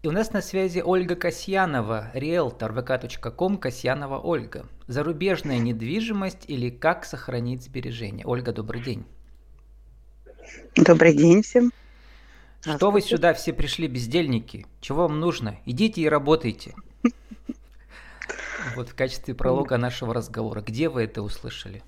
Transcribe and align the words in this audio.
И 0.00 0.06
у 0.06 0.12
нас 0.12 0.32
на 0.32 0.42
связи 0.42 0.80
Ольга 0.80 1.16
Касьянова, 1.16 2.12
риэлтор 2.14 2.72
vk.com 2.72 3.58
Касьянова 3.58 4.20
Ольга. 4.20 4.66
Зарубежная 4.86 5.58
недвижимость 5.58 6.44
или 6.46 6.70
как 6.70 7.04
сохранить 7.04 7.64
сбережения? 7.64 8.24
Ольга, 8.24 8.52
добрый 8.52 8.80
день. 8.80 9.04
Добрый 10.76 11.16
день 11.16 11.42
всем. 11.42 11.72
Что 12.60 12.92
вы 12.92 13.00
сюда 13.00 13.34
все 13.34 13.52
пришли, 13.52 13.88
бездельники? 13.88 14.66
Чего 14.80 15.02
вам 15.08 15.18
нужно? 15.18 15.58
Идите 15.66 16.00
и 16.02 16.08
работайте. 16.08 16.76
Вот 18.76 18.90
в 18.90 18.94
качестве 18.94 19.34
пролога 19.34 19.78
нашего 19.78 20.14
разговора. 20.14 20.60
Где 20.60 20.88
вы 20.88 21.02
это 21.02 21.22
услышали? 21.22 21.82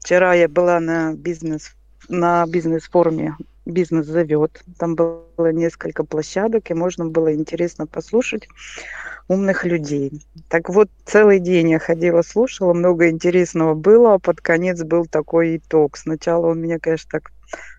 Вчера 0.00 0.34
я 0.34 0.46
была 0.46 0.78
на 0.80 1.14
бизнес 1.14 1.74
на 2.08 2.46
бизнес-форуме 2.46 3.34
«Бизнес 3.66 4.06
зовет». 4.06 4.62
Там 4.78 4.94
было 4.94 5.52
несколько 5.52 6.04
площадок, 6.04 6.70
и 6.70 6.74
можно 6.74 7.06
было 7.06 7.34
интересно 7.34 7.86
послушать 7.86 8.48
умных 9.28 9.64
людей. 9.64 10.24
Так 10.48 10.68
вот, 10.70 10.88
целый 11.04 11.40
день 11.40 11.70
я 11.70 11.80
ходила, 11.80 12.22
слушала, 12.22 12.72
много 12.72 13.10
интересного 13.10 13.74
было, 13.74 14.14
а 14.14 14.18
под 14.20 14.40
конец 14.40 14.82
был 14.84 15.06
такой 15.06 15.56
итог. 15.56 15.96
Сначала 15.96 16.46
он 16.46 16.60
меня, 16.60 16.78
конечно, 16.78 17.10
так 17.10 17.32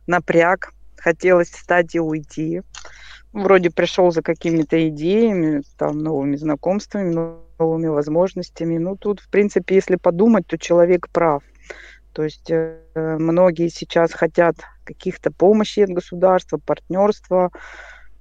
напряг, 0.07 0.73
хотелось 0.97 1.49
встать 1.49 1.95
и 1.95 2.01
уйти. 2.01 2.63
Вроде 3.31 3.69
пришел 3.69 4.11
за 4.11 4.21
какими-то 4.21 4.89
идеями, 4.89 5.63
там, 5.77 5.99
новыми 5.99 6.35
знакомствами, 6.35 7.37
новыми 7.59 7.87
возможностями. 7.87 8.77
Ну, 8.77 8.97
тут, 8.97 9.21
в 9.21 9.29
принципе, 9.29 9.75
если 9.75 9.95
подумать, 9.95 10.47
то 10.47 10.57
человек 10.57 11.07
прав. 11.09 11.43
То 12.17 12.23
есть 12.23 12.49
э, 12.49 12.79
многие 12.95 13.69
сейчас 13.69 14.11
хотят 14.11 14.55
каких-то 14.85 15.29
помощи 15.29 15.81
от 15.81 15.91
государства, 15.91 16.57
партнерства, 16.57 17.51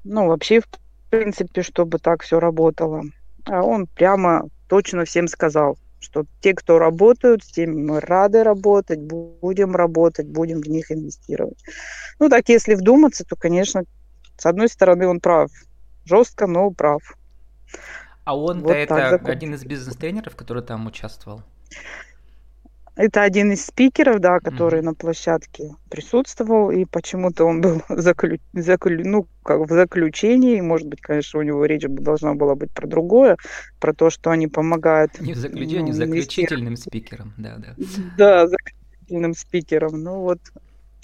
ну, 0.05 0.27
вообще, 0.27 0.61
в 0.61 0.67
принципе, 1.09 1.63
чтобы 1.63 1.99
так 1.99 2.23
все 2.23 2.39
работало. 2.39 3.05
А 3.47 3.63
он 3.63 3.87
прямо 3.87 4.51
точно 4.69 5.07
всем 5.07 5.29
сказал, 5.29 5.79
что 5.99 6.27
те, 6.43 6.53
кто 6.53 6.79
работают, 6.79 7.43
с 7.43 7.47
теми 7.47 7.73
мы 7.73 8.01
рады 8.01 8.45
работать, 8.45 9.01
будем 9.01 9.75
работать, 9.75 10.27
будем 10.27 10.61
в 10.61 10.69
них 10.69 10.93
инвестировать. 10.93 11.65
Ну, 12.19 12.29
так, 12.29 12.51
если 12.51 12.75
вдуматься, 12.75 13.25
то, 13.25 13.35
конечно, 13.35 13.85
с 14.37 14.45
одной 14.45 14.69
стороны, 14.69 15.09
он 15.09 15.21
прав. 15.21 15.51
Жестко, 16.05 16.47
но 16.47 16.71
прав. 16.71 17.01
А 18.25 18.37
он-то 18.37 18.67
вот 18.67 18.77
это 18.77 19.15
один 19.15 19.55
из 19.55 19.65
бизнес-тренеров, 19.65 20.37
который 20.37 20.63
там 20.63 20.87
участвовал? 20.87 21.41
Это 22.97 23.23
один 23.23 23.53
из 23.53 23.67
спикеров, 23.67 24.21
да, 24.21 24.41
который 24.41 24.81
mm-hmm. 24.81 24.85
на 24.85 24.95
площадке 24.95 25.75
присутствовал, 25.91 26.71
и 26.71 26.87
почему-то 26.87 27.45
он 27.45 27.61
был 27.61 27.83
заклю... 27.91 28.39
Заклю... 28.55 29.07
ну, 29.07 29.29
как 29.43 29.61
в 29.61 29.69
заключении, 29.69 30.61
может 30.63 30.89
быть, 30.89 31.03
конечно, 31.03 31.39
у 31.39 31.43
него 31.43 31.65
речь 31.67 31.85
должна 31.87 32.35
была 32.35 32.55
быть 32.55 32.73
про 32.73 32.87
другое, 32.87 33.37
про 33.81 33.93
то, 33.93 34.09
что 34.09 34.31
они 34.31 34.49
помогают... 34.49 35.21
Не 35.21 35.35
в 35.35 35.37
заключении, 35.37 35.93
ну, 35.93 35.97
заключительным 35.97 36.77
спикером, 36.77 37.35
да, 37.37 37.57
да. 37.59 37.75
Да, 38.17 38.49
заключительным 38.49 39.35
спикером, 39.35 40.03
ну 40.03 40.21
вот 40.21 40.41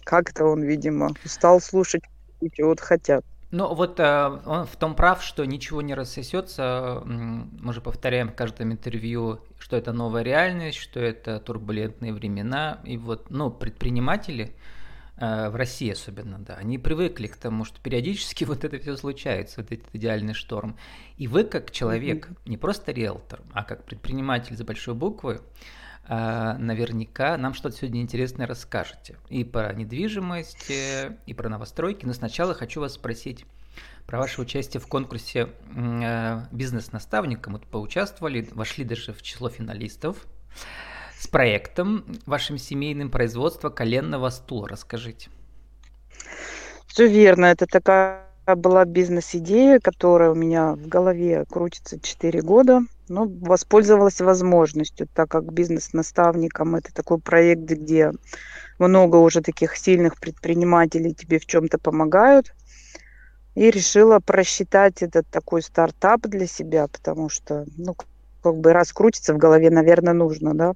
как-то 0.03 0.47
он, 0.47 0.63
видимо, 0.63 1.11
стал 1.25 1.61
слушать, 1.61 2.03
вот 2.59 2.81
хотят. 2.81 3.25
Ну 3.53 3.75
вот 3.75 4.01
э, 4.01 4.41
он 4.47 4.65
в 4.67 4.77
том 4.77 4.95
прав, 4.97 5.23
что 5.23 5.45
ничего 5.45 5.83
не 5.83 5.93
рассосется. 5.93 7.03
Мы 7.05 7.73
же 7.75 7.83
повторяем 7.83 8.31
в 8.31 8.35
каждом 8.35 8.73
интервью, 8.73 9.41
что 9.59 9.77
это 9.77 9.93
новая 9.93 10.23
реальность, 10.23 10.79
что 10.79 11.01
это 11.01 11.39
турбулентные 11.39 12.15
времена. 12.15 12.81
И 12.85 12.97
вот, 12.97 13.29
ну, 13.29 13.51
предприниматели 13.51 14.57
э, 15.19 15.51
в 15.51 15.55
России 15.55 15.93
особенно, 15.93 16.39
да, 16.39 16.55
они 16.55 16.79
привыкли 16.79 17.27
к 17.27 17.37
тому, 17.37 17.67
что 17.67 17.79
периодически 17.79 18.45
вот 18.47 18.65
это 18.65 18.79
все 18.79 18.97
случается, 18.97 19.61
вот 19.61 19.71
этот 19.71 19.87
идеальный 19.93 20.33
шторм. 20.33 20.79
И 21.19 21.29
вы 21.29 21.45
как 21.45 21.73
человек, 21.73 22.31
не 22.47 22.57
просто 22.57 22.91
риэлтор, 22.91 23.43
а 23.53 23.65
как 23.65 23.85
предприниматель 23.85 24.57
за 24.57 24.65
большой 24.65 24.95
буквы, 24.95 25.43
наверняка 26.09 27.37
нам 27.37 27.55
что-то 27.55 27.77
сегодня 27.77 28.03
интересное 28.03 28.47
расскажете. 28.47 29.17
И 29.29 29.45
про 29.45 29.73
недвижимость, 29.73 30.71
э, 30.71 31.17
и 31.27 31.35
про 31.35 31.49
новостройки. 31.49 32.05
Но 32.05 32.13
сначала 32.13 32.55
хочу 32.55 32.81
вас 32.81 32.95
спросить 32.95 33.47
про 34.07 34.19
ваше 34.19 34.41
участие 34.41 34.81
в 34.81 34.87
конкурсе 34.87 35.49
э, 35.75 36.43
бизнес-наставника. 36.51 37.51
Мы 37.51 37.61
поучаствовали, 37.61 38.49
вошли 38.53 38.85
даже 38.85 39.13
в 39.13 39.23
число 39.23 39.49
финалистов 39.49 40.27
с 41.19 41.29
проектом 41.29 42.05
вашим 42.27 42.59
семейным 42.59 43.11
производства 43.11 43.71
коленного 43.71 44.31
стула. 44.31 44.69
Расскажите. 44.69 45.31
Все 46.87 47.07
верно. 47.07 47.47
Это 47.47 47.67
такая 47.67 48.27
была 48.47 48.85
бизнес-идея, 48.85 49.79
которая 49.79 50.31
у 50.31 50.35
меня 50.35 50.75
в 50.75 50.89
голове 50.89 51.45
крутится 51.49 52.01
4 52.01 52.43
года. 52.43 52.81
Но 53.13 53.27
воспользовалась 53.27 54.23
возможностью, 54.23 55.07
так 55.13 55.29
как 55.29 55.53
бизнес-наставником 55.53 56.77
это 56.77 56.95
такой 56.95 57.19
проект, 57.19 57.61
где 57.61 58.11
много 58.79 59.17
уже 59.17 59.43
таких 59.43 59.77
сильных 59.77 60.19
предпринимателей 60.19 61.13
тебе 61.13 61.39
в 61.39 61.45
чем-то 61.45 61.77
помогают. 61.77 62.55
И 63.55 63.71
решила 63.71 64.19
просчитать 64.19 65.03
этот 65.03 65.27
такой 65.29 65.61
стартап 65.61 66.23
для 66.23 66.47
себя, 66.47 66.89
потому 66.89 67.29
что, 67.29 67.67
ну, 67.77 67.95
как 68.43 68.57
бы 68.57 68.73
раскрутиться 68.73 69.35
в 69.35 69.37
голове, 69.37 69.69
наверное, 69.69 70.15
нужно, 70.15 70.55
да. 70.55 70.73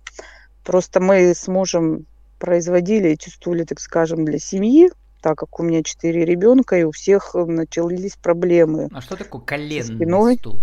Просто 0.62 1.00
мы 1.00 1.34
с 1.34 1.48
мужем 1.48 2.04
производили 2.38 3.08
эти 3.08 3.30
стулья, 3.30 3.64
так 3.64 3.80
скажем, 3.80 4.26
для 4.26 4.38
семьи, 4.38 4.91
так 5.22 5.38
как 5.38 5.58
у 5.58 5.62
меня 5.62 5.82
четыре 5.82 6.26
ребенка, 6.26 6.76
и 6.76 6.82
у 6.82 6.91
всех 6.91 7.34
начались 7.34 8.16
проблемы. 8.16 8.91
А 8.92 9.00
что 9.00 9.16
такое 9.16 9.41
коленный 9.41 9.82
спиной. 9.82 10.36
стул? 10.36 10.60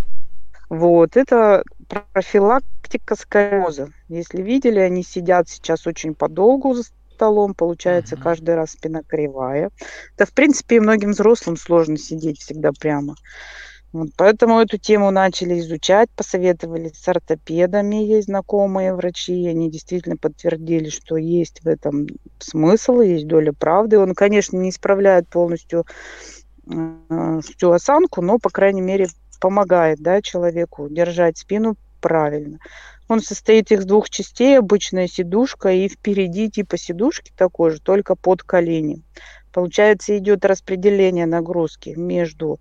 Вот, 0.73 1.17
это 1.17 1.63
профилактика 1.87 3.15
сколиоза. 3.15 3.89
Если 4.09 4.41
видели, 4.41 4.79
они 4.79 5.03
сидят 5.03 5.47
сейчас 5.47 5.85
очень 5.85 6.15
подолгу 6.15 6.73
за 6.73 6.85
столом, 7.13 7.53
получается, 7.53 8.15
uh-huh. 8.15 8.23
каждый 8.23 8.55
раз 8.55 8.71
спина 8.71 9.03
кривая. 9.03 9.69
Да, 10.17 10.25
в 10.25 10.31
принципе, 10.31 10.77
и 10.77 10.79
многим 10.79 11.11
взрослым 11.11 11.57
сложно 11.57 11.95
сидеть 11.97 12.39
всегда 12.39 12.71
прямо. 12.71 13.13
Вот, 13.91 14.09
поэтому 14.17 14.59
эту 14.59 14.79
тему 14.79 15.11
начали 15.11 15.59
изучать, 15.59 16.09
посоветовали 16.09 16.91
с 16.91 17.07
ортопедами, 17.07 17.97
есть 17.97 18.25
знакомые 18.25 18.95
врачи, 18.95 19.45
они 19.45 19.69
действительно 19.69 20.17
подтвердили, 20.17 20.89
что 20.89 21.17
есть 21.17 21.63
в 21.63 21.67
этом 21.67 22.07
смысл, 22.39 23.01
есть 23.01 23.27
доля 23.27 23.53
правды. 23.53 23.99
Он, 23.99 24.15
конечно, 24.15 24.57
не 24.57 24.71
исправляет 24.71 25.27
полностью 25.27 25.85
э, 26.67 27.41
всю 27.43 27.69
осанку, 27.69 28.23
но, 28.23 28.39
по 28.39 28.49
крайней 28.49 28.81
мере, 28.81 29.05
помогает 29.43 29.99
да, 29.99 30.21
человеку 30.21 30.87
держать 30.89 31.37
спину 31.37 31.75
правильно. 31.99 32.59
Он 33.09 33.19
состоит 33.19 33.73
из 33.73 33.83
двух 33.83 34.09
частей, 34.09 34.57
обычная 34.57 35.07
сидушка 35.07 35.69
и 35.69 35.89
впереди 35.89 36.49
типа 36.49 36.77
сидушки 36.77 37.33
такой 37.35 37.71
же, 37.71 37.81
только 37.81 38.15
под 38.15 38.43
колени. 38.43 39.03
Получается, 39.51 40.17
идет 40.17 40.45
распределение 40.45 41.25
нагрузки 41.25 41.89
между 41.89 42.59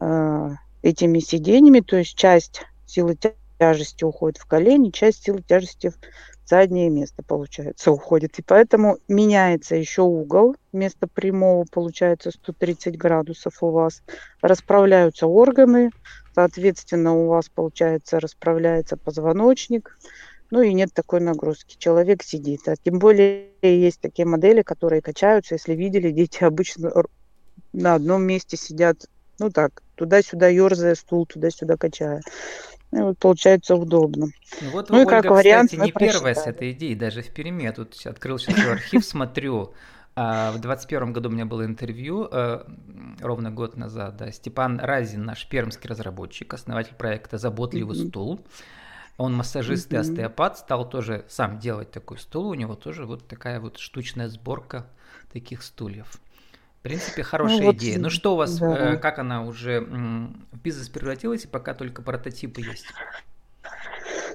Э, 0.00 0.50
этими 0.82 1.18
сиденьями, 1.18 1.80
то 1.80 1.96
есть 1.96 2.14
часть 2.14 2.62
силы 2.84 3.16
тяжести 3.58 4.04
уходит 4.04 4.36
в 4.36 4.44
колени, 4.44 4.90
часть 4.90 5.24
силы 5.24 5.40
тяжести 5.40 5.92
заднее 6.46 6.90
место, 6.90 7.22
получается, 7.22 7.90
уходит. 7.90 8.38
И 8.38 8.42
поэтому 8.42 8.98
меняется 9.08 9.76
еще 9.76 10.02
угол. 10.02 10.56
Вместо 10.72 11.06
прямого 11.06 11.64
получается 11.70 12.30
130 12.30 12.96
градусов 12.96 13.62
у 13.62 13.70
вас. 13.70 14.02
Расправляются 14.42 15.26
органы, 15.26 15.90
соответственно, 16.34 17.14
у 17.14 17.28
вас, 17.28 17.48
получается, 17.48 18.20
расправляется 18.20 18.96
позвоночник. 18.96 19.98
Ну 20.50 20.62
и 20.62 20.72
нет 20.72 20.92
такой 20.92 21.20
нагрузки. 21.20 21.76
Человек 21.78 22.22
сидит. 22.22 22.68
А 22.68 22.76
тем 22.76 22.98
более 22.98 23.48
есть 23.62 24.00
такие 24.00 24.26
модели, 24.26 24.62
которые 24.62 25.02
качаются. 25.02 25.54
Если 25.54 25.74
видели, 25.74 26.10
дети 26.10 26.44
обычно 26.44 26.92
на 27.72 27.94
одном 27.94 28.22
месте 28.22 28.56
сидят 28.56 29.06
ну 29.38 29.50
так, 29.50 29.82
туда-сюда 29.96 30.48
ерзая 30.48 30.94
стул, 30.94 31.26
туда-сюда 31.26 31.76
качая. 31.76 32.22
И 32.94 33.00
вот 33.00 33.18
получается 33.18 33.74
удобно. 33.74 34.28
Ну, 34.60 34.70
вот 34.70 34.88
ну 34.88 34.98
Ольга, 34.98 35.10
и 35.10 35.10
как 35.10 35.24
кстати, 35.24 35.34
вариант, 35.34 35.72
не 35.72 35.90
первая 35.90 36.34
с 36.34 36.46
этой 36.46 36.70
идеей, 36.70 36.94
даже 36.94 37.22
в 37.22 37.30
Перми. 37.30 37.64
Я 37.64 37.72
тут 37.72 37.94
открыл 38.06 38.38
сейчас 38.38 38.64
архив, 38.66 39.04
смотрю. 39.04 39.74
А, 40.16 40.50
в 40.52 40.60
2021 40.60 41.12
году 41.12 41.28
у 41.28 41.32
меня 41.32 41.44
было 41.44 41.64
интервью, 41.64 42.28
э, 42.30 42.64
ровно 43.20 43.50
год 43.50 43.76
назад, 43.76 44.16
да, 44.16 44.30
Степан 44.30 44.78
Разин, 44.78 45.24
наш 45.24 45.48
пермский 45.48 45.90
разработчик, 45.90 46.54
основатель 46.54 46.94
проекта 46.94 47.36
«Заботливый 47.36 47.98
mm-hmm. 47.98 48.08
стул». 48.08 48.40
Он 49.16 49.34
массажист 49.34 49.90
mm-hmm. 49.90 49.96
и 49.96 49.98
остеопат, 49.98 50.58
стал 50.58 50.88
тоже 50.88 51.24
сам 51.28 51.58
делать 51.58 51.90
такой 51.90 52.18
стул, 52.18 52.50
у 52.50 52.54
него 52.54 52.76
тоже 52.76 53.06
вот 53.06 53.26
такая 53.26 53.58
вот 53.58 53.78
штучная 53.78 54.28
сборка 54.28 54.86
таких 55.32 55.64
стульев. 55.64 56.20
В 56.84 56.86
принципе, 56.86 57.22
ну 57.22 57.28
хорошая 57.28 57.60
ну, 57.60 57.64
вот, 57.64 57.76
идея. 57.76 57.98
Ну 57.98 58.10
что 58.10 58.34
у 58.34 58.36
вас, 58.36 58.58
да. 58.58 58.92
э, 58.92 58.96
как 58.98 59.18
она 59.18 59.42
уже 59.42 59.80
в 59.80 60.58
бизнес 60.62 60.90
превратилась, 60.90 61.44
и 61.44 61.48
пока 61.48 61.72
только 61.72 62.02
прототипы 62.02 62.60
есть? 62.60 62.84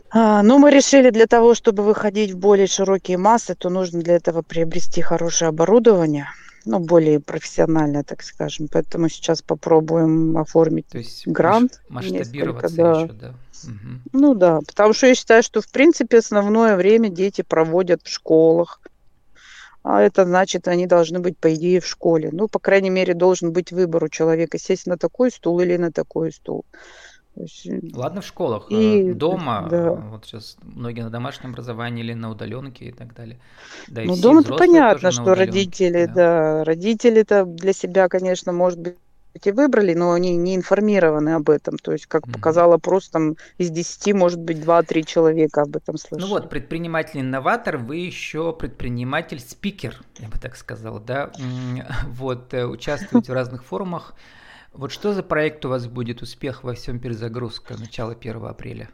А, 0.09 0.41
ну, 0.41 0.57
мы 0.57 0.71
решили 0.71 1.11
для 1.11 1.27
того, 1.27 1.53
чтобы 1.53 1.83
выходить 1.83 2.31
в 2.31 2.39
более 2.39 2.65
широкие 2.65 3.19
массы, 3.19 3.53
то 3.53 3.69
нужно 3.69 4.01
для 4.01 4.15
этого 4.15 4.41
приобрести 4.41 5.03
хорошее 5.03 5.49
оборудование. 5.49 6.25
ну, 6.65 6.79
более 6.79 7.19
профессионально, 7.19 8.03
так 8.03 8.23
скажем. 8.23 8.67
Поэтому 8.67 9.09
сейчас 9.09 9.43
попробуем 9.43 10.35
оформить 10.35 10.87
То 10.87 10.97
есть 10.97 11.27
грант. 11.27 11.79
масштабироваться 11.87 12.75
да. 12.75 13.01
еще, 13.01 13.13
да. 13.13 13.33
Угу. 13.63 13.99
Ну 14.13 14.33
да, 14.33 14.61
потому 14.65 14.93
что 14.93 15.05
я 15.05 15.13
считаю, 15.13 15.43
что 15.43 15.61
в 15.61 15.69
принципе 15.69 16.17
основное 16.17 16.75
время 16.75 17.09
дети 17.09 17.43
проводят 17.43 18.01
в 18.03 18.09
школах. 18.09 18.81
А 19.83 20.01
это 20.01 20.25
значит, 20.25 20.67
они 20.67 20.87
должны 20.87 21.19
быть, 21.19 21.37
по 21.37 21.53
идее, 21.53 21.79
в 21.79 21.87
школе. 21.87 22.29
Ну, 22.31 22.47
по 22.47 22.59
крайней 22.59 22.89
мере, 22.89 23.13
должен 23.13 23.53
быть 23.53 23.71
выбор 23.71 24.03
у 24.03 24.09
человека, 24.09 24.59
сесть 24.59 24.87
на 24.87 24.97
такой 24.97 25.31
стул 25.31 25.59
или 25.61 25.77
на 25.77 25.91
такой 25.91 26.31
стул. 26.31 26.65
Э, 27.39 27.45
Ладно, 27.93 28.21
в 28.21 28.25
школах, 28.25 28.69
и, 28.69 29.13
дома, 29.13 29.67
да. 29.69 29.91
вот 29.91 30.25
сейчас 30.25 30.57
многие 30.61 31.01
на 31.01 31.09
домашнем 31.09 31.51
образовании 31.51 32.03
или 32.03 32.13
на 32.13 32.29
удаленке 32.31 32.85
и 32.85 32.91
так 32.91 33.13
далее. 33.13 33.39
Да, 33.87 34.01
ну, 34.03 34.17
дома-то 34.17 34.57
понятно, 34.57 35.11
что 35.11 35.35
родители, 35.35 36.05
да, 36.05 36.13
да 36.13 36.63
родители-то 36.65 37.45
для 37.45 37.71
себя, 37.71 38.09
конечно, 38.09 38.51
может 38.51 38.79
быть, 38.79 38.95
и 39.47 39.51
выбрали, 39.51 39.93
но 39.93 40.13
они 40.13 40.35
не 40.37 40.55
информированы 40.55 41.29
об 41.35 41.49
этом. 41.49 41.77
То 41.77 41.91
есть, 41.91 42.05
как 42.05 42.23
mm-hmm. 42.23 42.33
показал 42.33 42.73
опрос, 42.73 43.09
там 43.09 43.35
из 43.57 43.69
10, 43.69 44.13
может 44.13 44.39
быть, 44.39 44.57
2-3 44.57 45.03
человека 45.03 45.61
об 45.63 45.75
этом 45.75 45.97
слышали. 45.97 46.21
Ну 46.21 46.27
вот, 46.27 46.49
предприниматель-инноватор, 46.49 47.77
вы 47.77 47.97
еще 47.97 48.53
предприниматель-спикер, 48.53 50.01
я 50.19 50.27
бы 50.27 50.37
так 50.37 50.55
сказал, 50.55 50.99
да? 50.99 51.31
Вот, 52.07 52.53
э, 52.53 52.65
участвуете 52.65 53.31
в 53.31 53.35
разных 53.35 53.63
форумах. 53.63 54.15
Вот 54.73 54.91
что 54.91 55.13
за 55.13 55.23
проект 55.23 55.65
у 55.65 55.69
вас 55.69 55.87
будет 55.87 56.21
«Успех 56.21 56.63
во 56.63 56.73
всем 56.73 56.99
перезагрузка» 56.99 57.75
начало 57.77 58.13
1 58.13 58.45
апреля? 58.45 58.89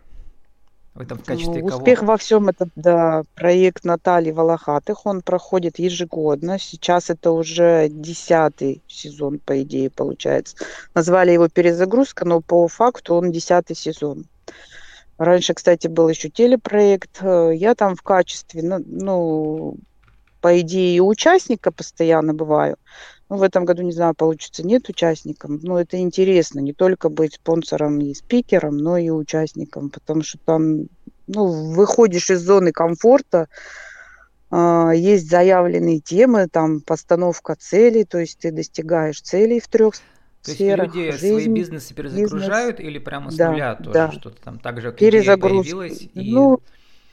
В 0.95 1.01
этом 1.01 1.17
в 1.17 1.25
качестве 1.25 1.61
ну, 1.61 1.65
Успех 1.65 1.99
кого? 1.99 2.13
во 2.13 2.17
всем 2.17 2.47
это 2.47 2.69
да, 2.77 3.23
проект 3.35 3.83
Натальи 3.83 4.31
Волохатых. 4.31 5.05
Он 5.05 5.21
проходит 5.21 5.77
ежегодно. 5.77 6.57
Сейчас 6.57 7.09
это 7.09 7.31
уже 7.31 7.89
десятый 7.89 8.81
сезон, 8.87 9.39
по 9.39 9.61
идее, 9.61 9.89
получается. 9.89 10.55
Назвали 10.93 11.31
его 11.31 11.49
перезагрузка, 11.49 12.23
но 12.23 12.39
по 12.39 12.65
факту 12.69 13.15
он 13.15 13.33
десятый 13.33 13.75
сезон. 13.75 14.23
Раньше, 15.17 15.53
кстати, 15.53 15.87
был 15.87 16.07
еще 16.07 16.29
телепроект. 16.29 17.21
Я 17.21 17.75
там 17.75 17.97
в 17.97 18.01
качестве, 18.01 18.63
ну, 18.63 18.81
ну 18.85 19.77
по 20.39 20.61
идее, 20.61 21.01
участника 21.01 21.71
постоянно 21.71 22.33
бываю. 22.33 22.77
Ну, 23.29 23.37
в 23.37 23.43
этом 23.43 23.65
году, 23.65 23.81
не 23.81 23.91
знаю, 23.91 24.13
получится, 24.13 24.65
нет 24.65 24.87
участников. 24.87 25.63
Но 25.63 25.79
это 25.79 25.97
интересно, 25.97 26.59
не 26.59 26.73
только 26.73 27.09
быть 27.09 27.35
спонсором 27.35 27.99
и 27.99 28.13
спикером, 28.13 28.77
но 28.77 28.97
и 28.97 29.09
участником, 29.09 29.89
потому 29.89 30.21
что 30.21 30.37
там, 30.45 30.87
ну, 31.27 31.73
выходишь 31.73 32.29
из 32.29 32.41
зоны 32.41 32.71
комфорта, 32.71 33.47
э, 34.51 34.91
есть 34.95 35.27
заявленные 35.27 35.99
темы, 35.99 36.47
там 36.47 36.81
постановка 36.81 37.55
целей, 37.55 38.03
то 38.03 38.19
есть 38.19 38.37
ты 38.37 38.51
достигаешь 38.51 39.21
целей 39.21 39.59
в 39.59 39.67
трех 39.69 39.95
то 39.95 40.51
сферах. 40.51 40.91
То 40.91 40.99
есть 40.99 41.07
люди 41.07 41.17
жизнь, 41.19 41.43
свои 41.43 41.47
бизнесы 41.47 41.93
перезагружают 41.95 42.77
бизнес. 42.77 42.91
или 42.91 42.99
прямо 42.99 43.31
с 43.31 43.35
да, 43.35 43.51
нуля 43.51 43.75
тоже 43.75 43.93
да. 43.93 44.11
что-то 44.11 44.37
там 44.43 44.59
так 44.59 44.81
же, 44.81 44.91
как 44.91 44.99
Перезагруз... 44.99 45.65
появилась? 45.65 46.01
И... 46.13 46.31
Ну, 46.31 46.61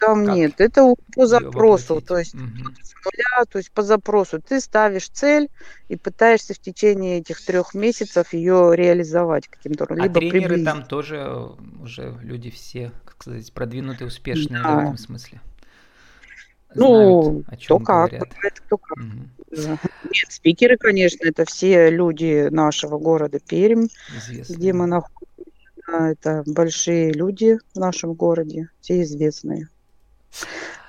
там 0.03 0.27
как? 0.27 0.35
нет, 0.35 0.61
это 0.61 0.95
по 1.15 1.27
запросу, 1.27 2.01
то 2.01 2.19
есть 2.19 2.35
угу. 2.35 2.43
нуля, 2.43 3.45
то 3.49 3.59
есть 3.59 3.71
по 3.71 3.83
запросу. 3.83 4.41
Ты 4.41 4.61
ставишь 4.61 5.09
цель 5.09 5.49
и 5.89 5.97
пытаешься 5.97 6.55
в 6.55 6.59
течение 6.59 7.19
этих 7.19 7.45
трех 7.45 7.75
месяцев 7.75 8.33
ее 8.33 8.73
реализовать 8.75 9.47
каким-то 9.47 9.85
образом. 9.85 10.03
А 10.03 10.07
либо 10.07 10.21
тренеры 10.21 10.41
приблизить. 10.41 10.65
там 10.65 10.85
тоже 10.85 11.17
э, 11.17 11.83
уже 11.83 12.19
люди 12.23 12.51
все, 12.51 12.91
как 13.05 13.23
сказать, 13.23 13.53
продвинутые, 13.53 14.09
успешные 14.09 14.63
да. 14.63 14.77
в 14.77 14.81
этом 14.81 14.99
смысле. 14.99 15.41
Ну, 16.75 17.45
Знают, 17.45 17.65
кто 17.65 17.79
как, 17.79 18.11
бывает, 18.11 18.61
кто 18.67 18.77
как. 18.79 18.99
Угу. 18.99 19.07
Да. 19.51 19.79
Нет, 20.05 20.27
спикеры, 20.31 20.79
конечно, 20.79 21.25
это 21.25 21.45
все 21.45 21.91
люди 21.91 22.49
нашего 22.51 22.99
города 22.99 23.39
Пермь, 23.39 23.87
Известные. 24.17 24.57
где 24.57 24.73
мы 24.73 24.87
находимся. 24.87 25.23
Это 25.87 26.43
большие 26.47 27.13
люди 27.13 27.59
в 27.75 27.79
нашем 27.79 28.15
городе, 28.15 28.71
все 28.81 29.03
известные. 29.03 29.69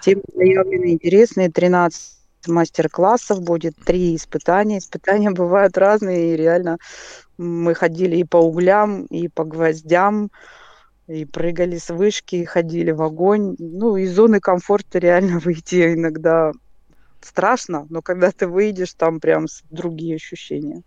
Темы 0.01 0.23
заявлены 0.33 0.93
интересные. 0.93 1.49
13 1.49 2.13
мастер-классов 2.47 3.41
будет, 3.41 3.75
три 3.85 4.15
испытания. 4.15 4.79
Испытания 4.79 5.31
бывают 5.31 5.77
разные, 5.77 6.33
и 6.33 6.37
реально 6.37 6.77
мы 7.37 7.73
ходили 7.73 8.17
и 8.17 8.23
по 8.23 8.37
углям, 8.37 9.05
и 9.05 9.27
по 9.27 9.43
гвоздям, 9.43 10.29
и 11.07 11.25
прыгали 11.25 11.77
с 11.77 11.89
вышки, 11.89 12.35
и 12.35 12.45
ходили 12.45 12.91
в 12.91 13.01
огонь. 13.01 13.55
Ну, 13.59 13.97
из 13.97 14.13
зоны 14.13 14.39
комфорта 14.39 14.99
реально 14.99 15.39
выйти 15.43 15.93
иногда 15.93 16.51
страшно, 17.21 17.85
но 17.89 18.01
когда 18.01 18.31
ты 18.31 18.47
выйдешь, 18.47 18.93
там 18.93 19.19
прям 19.19 19.45
другие 19.69 20.15
ощущения. 20.15 20.83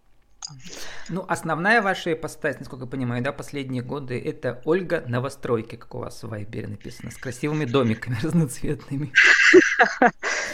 Ну, 1.08 1.24
основная 1.28 1.82
ваша 1.82 2.12
ипостась, 2.12 2.58
насколько 2.58 2.84
я 2.84 2.90
понимаю, 2.90 3.22
да, 3.22 3.32
последние 3.32 3.82
годы, 3.82 4.20
это 4.20 4.60
Ольга 4.64 5.04
Новостройки, 5.06 5.76
как 5.76 5.94
у 5.94 5.98
вас 5.98 6.22
в 6.22 6.28
Вайбере 6.28 6.68
написано, 6.68 7.10
с 7.10 7.16
красивыми 7.16 7.64
домиками 7.64 8.16
разноцветными. 8.22 9.12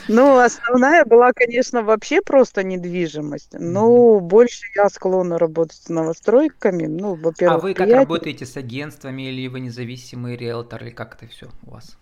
Ну, 0.08 0.38
основная 0.38 1.04
была, 1.04 1.32
конечно, 1.32 1.82
вообще 1.82 2.22
просто 2.22 2.64
недвижимость. 2.64 3.52
Ну, 3.52 4.18
больше 4.18 4.64
я 4.74 4.88
склонна 4.88 5.38
работать 5.38 5.80
с 5.80 5.88
новостройками. 5.88 6.86
Ну, 6.86 7.14
во-первых, 7.14 7.58
А 7.58 7.62
вы 7.62 7.74
как 7.74 7.88
работаете 7.88 8.44
с 8.44 8.56
агентствами 8.56 9.22
или 9.30 9.46
вы 9.46 9.60
независимый 9.60 10.36
риэлтор, 10.36 10.82
или 10.82 10.90
как 10.90 11.14
это 11.14 11.28
все 11.28 11.48
у 11.62 11.70
вас? 11.70 11.96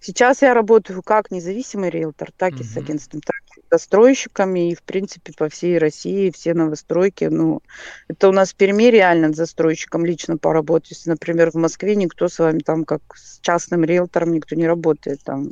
Сейчас 0.00 0.42
я 0.42 0.54
работаю 0.54 1.02
как 1.02 1.30
независимый 1.30 1.90
риэлтор, 1.90 2.30
так 2.36 2.60
и 2.60 2.64
с 2.64 2.76
агентством, 2.76 3.20
так 3.20 3.36
и 3.56 3.60
с 3.60 3.64
застройщиками, 3.70 4.70
и, 4.70 4.74
в 4.74 4.82
принципе, 4.82 5.32
по 5.36 5.48
всей 5.48 5.78
России 5.78 6.30
все 6.30 6.54
новостройки. 6.54 7.24
Ну, 7.24 7.62
это 8.08 8.28
у 8.28 8.32
нас 8.32 8.52
в 8.52 8.56
Перми 8.56 8.84
реально 8.84 9.32
с 9.32 9.36
застройщиком 9.36 10.04
лично 10.04 10.36
поработать. 10.36 11.00
Например, 11.06 11.50
в 11.50 11.54
Москве 11.54 11.96
никто 11.96 12.28
с 12.28 12.38
вами 12.38 12.60
там, 12.60 12.84
как 12.84 13.02
с 13.14 13.40
частным 13.40 13.84
риэлтором, 13.84 14.32
никто 14.32 14.54
не 14.56 14.66
работает. 14.66 15.22
Там 15.22 15.50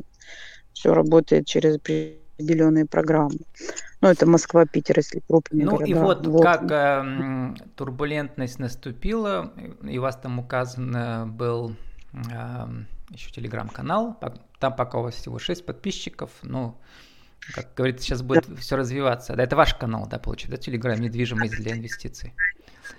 все 0.72 0.94
работает 0.94 1.46
через 1.46 1.76
определенные 1.76 2.86
программы. 2.86 3.38
Ну, 4.00 4.08
это 4.08 4.26
Москва, 4.26 4.66
Питер, 4.66 4.98
если 4.98 5.20
крупные 5.20 5.64
Ну 5.64 5.72
города. 5.72 5.90
и 5.90 5.94
вот, 5.94 6.26
вот. 6.26 6.42
как 6.42 6.70
э, 6.70 7.54
турбулентность 7.76 8.58
наступила, 8.58 9.52
и 9.82 9.98
у 9.98 10.02
вас 10.02 10.16
там 10.16 10.40
указан 10.40 11.32
был 11.36 11.76
э, 12.12 12.66
еще 13.12 13.30
телеграм-канал. 13.30 14.18
Там 14.58 14.74
пока 14.76 14.98
у 14.98 15.02
вас 15.02 15.14
всего 15.14 15.38
6 15.38 15.66
подписчиков. 15.66 16.30
Ну, 16.42 16.76
как 17.54 17.74
говорится, 17.74 18.04
сейчас 18.04 18.22
будет 18.22 18.46
да. 18.48 18.56
все 18.56 18.76
развиваться. 18.76 19.34
Да, 19.34 19.42
это 19.42 19.56
ваш 19.56 19.74
канал, 19.74 20.06
да, 20.08 20.18
получается, 20.18 20.56
да, 20.56 20.62
Телеграм 20.62 21.00
недвижимость 21.00 21.54
для 21.54 21.72
инвестиций. 21.72 22.32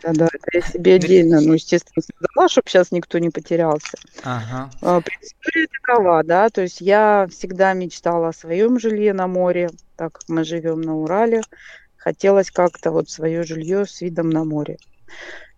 Да, 0.02 0.12
да, 0.14 0.28
это 0.32 0.48
я 0.54 0.62
себе 0.62 0.96
отдельно, 0.96 1.40
ну, 1.40 1.54
естественно, 1.54 2.02
создала, 2.02 2.50
чтобы 2.50 2.70
сейчас 2.70 2.92
никто 2.92 3.20
не 3.20 3.30
потерялся. 3.30 3.98
Ага. 4.24 4.70
А, 4.82 5.02
история 5.22 5.68
такова, 5.68 6.24
да, 6.24 6.50
то 6.50 6.62
есть 6.62 6.82
я 6.82 7.28
всегда 7.30 7.74
мечтала 7.74 8.30
о 8.30 8.34
своем 8.34 8.80
жилье 8.80 9.14
на 9.14 9.28
море, 9.28 9.70
так 9.96 10.14
как 10.14 10.30
мы 10.30 10.44
живем 10.44 10.82
на 10.82 10.96
Урале. 10.96 11.42
Хотелось 11.98 12.52
как-то 12.52 12.92
вот 12.92 13.10
свое 13.10 13.44
жилье 13.44 13.86
с 13.86 14.02
видом 14.02 14.30
на 14.30 14.44
море. 14.44 14.78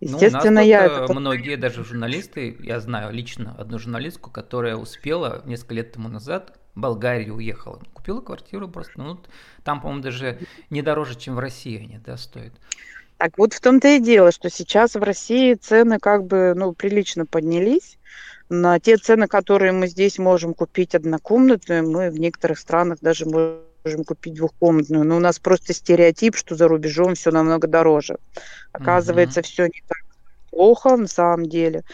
Естественно, 0.00 0.60
ну, 0.60 0.66
я 0.66 0.84
это... 0.84 1.12
многие 1.14 1.56
даже 1.56 1.84
журналисты, 1.84 2.56
я 2.60 2.80
знаю 2.80 3.12
лично 3.12 3.54
одну 3.58 3.78
журналистку, 3.78 4.30
которая 4.30 4.76
успела 4.76 5.42
несколько 5.46 5.74
лет 5.74 5.92
тому 5.92 6.08
назад 6.08 6.58
в 6.74 6.80
Болгарию 6.80 7.36
уехала, 7.36 7.80
купила 7.94 8.20
квартиру 8.20 8.68
просто, 8.68 8.92
ну 8.96 9.20
там, 9.64 9.80
по-моему, 9.80 10.02
даже 10.02 10.38
не 10.68 10.82
дороже, 10.82 11.18
чем 11.18 11.36
в 11.36 11.38
России 11.38 11.78
они, 11.78 11.98
да, 12.04 12.16
стоят. 12.18 12.52
Так 13.16 13.38
вот 13.38 13.54
в 13.54 13.60
том-то 13.60 13.88
и 13.88 14.00
дело, 14.00 14.30
что 14.30 14.50
сейчас 14.50 14.94
в 14.94 15.02
России 15.02 15.54
цены 15.54 15.98
как 15.98 16.26
бы, 16.26 16.52
ну, 16.54 16.72
прилично 16.72 17.24
поднялись. 17.24 17.98
На 18.48 18.78
те 18.78 18.96
цены, 18.96 19.26
которые 19.26 19.72
мы 19.72 19.86
здесь 19.88 20.18
можем 20.18 20.54
купить 20.54 20.94
однокомнатную, 20.94 21.88
мы 21.88 22.10
в 22.10 22.20
некоторых 22.20 22.58
странах 22.58 22.98
даже 23.00 23.24
можем 23.24 23.60
можем 23.86 24.04
купить 24.04 24.34
двухкомнатную, 24.34 25.04
но 25.04 25.16
у 25.16 25.20
нас 25.20 25.38
просто 25.38 25.72
стереотип, 25.72 26.36
что 26.36 26.56
за 26.56 26.66
рубежом 26.66 27.14
все 27.14 27.30
намного 27.30 27.68
дороже. 27.68 28.18
Оказывается, 28.72 29.40
угу. 29.40 29.46
все 29.46 29.66
не 29.66 29.82
так 29.86 29.98
плохо 30.50 30.96
на 30.96 31.06
самом 31.06 31.48
деле. 31.48 31.84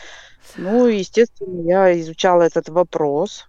Ну, 0.57 0.87
естественно, 0.87 1.61
я 1.69 2.01
изучала 2.01 2.43
этот 2.43 2.71
вопрос. 2.71 3.47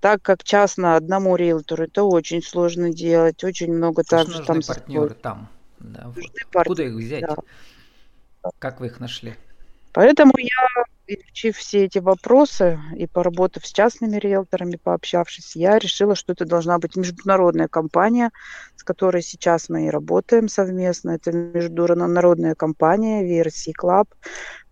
Так 0.00 0.22
как 0.22 0.44
частно 0.44 0.96
одному 0.96 1.36
риэлтору 1.36 1.84
это 1.84 2.04
очень 2.04 2.42
сложно 2.42 2.92
делать, 2.92 3.44
очень 3.44 3.72
много 3.72 4.02
также 4.02 4.42
там... 4.44 4.60
партнеры 4.66 5.14
там. 5.14 5.48
Да, 5.78 6.12
вот. 6.14 6.24
Откуда 6.54 6.82
их 6.82 6.94
взять? 6.94 7.22
Да. 7.22 7.36
Как 8.58 8.80
вы 8.80 8.86
их 8.86 9.00
нашли? 9.00 9.34
Поэтому 9.92 10.32
я 10.36 10.84
изучив 11.14 11.56
все 11.56 11.84
эти 11.84 11.98
вопросы 11.98 12.78
и 12.96 13.06
поработав 13.06 13.66
с 13.66 13.72
частными 13.72 14.16
риэлторами, 14.16 14.76
пообщавшись, 14.76 15.56
я 15.56 15.78
решила, 15.78 16.14
что 16.14 16.32
это 16.32 16.44
должна 16.44 16.78
быть 16.78 16.96
международная 16.96 17.68
компания, 17.68 18.30
с 18.76 18.82
которой 18.82 19.22
сейчас 19.22 19.68
мы 19.68 19.86
и 19.86 19.90
работаем 19.90 20.48
совместно. 20.48 21.10
Это 21.10 21.32
международная 21.32 22.54
компания 22.54 23.24
VRC 23.24 23.72
Club. 23.80 24.06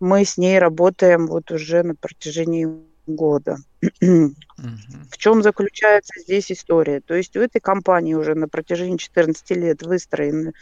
Мы 0.01 0.25
с 0.25 0.39
ней 0.39 0.59
работаем 0.59 1.27
вот 1.27 1.51
уже 1.51 1.83
на 1.83 1.95
протяжении 1.95 2.69
года. 3.07 3.57
В 4.01 5.17
чем 5.17 5.43
заключается 5.43 6.21
здесь 6.21 6.53
история? 6.53 7.01
То 7.01 7.15
есть 7.15 7.37
у 7.37 7.41
этой 7.41 7.61
компании 7.61 8.15
уже 8.15 8.35
на 8.35 8.49
протяжении 8.49 8.97
14 8.97 9.51
лет 9.53 9.83
выстроены 9.83 10.53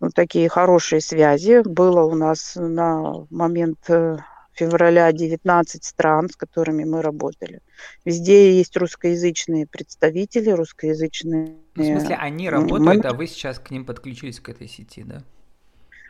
ну, 0.00 0.10
такие 0.10 0.48
хорошие 0.48 1.00
связи. 1.00 1.62
Было 1.64 2.02
у 2.02 2.14
нас 2.14 2.52
на 2.56 3.26
момент 3.30 3.78
э, 3.88 4.18
февраля 4.56 5.12
19 5.12 5.84
стран, 5.84 6.28
с 6.30 6.36
которыми 6.36 6.84
мы 6.84 7.02
работали. 7.02 7.60
Везде 8.04 8.56
есть 8.56 8.76
русскоязычные 8.76 9.66
представители, 9.66 10.50
русскоязычные... 10.50 11.56
Ну, 11.74 11.82
в 11.82 11.86
смысле, 11.86 12.16
они 12.16 12.48
работают, 12.50 13.04
а 13.04 13.12
вы 13.12 13.26
сейчас 13.26 13.58
к 13.58 13.70
ним 13.70 13.84
подключились 13.84 14.40
к 14.40 14.48
этой 14.48 14.66
сети, 14.66 15.02
да? 15.04 15.22